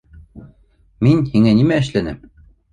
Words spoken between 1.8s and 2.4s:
эшләнем?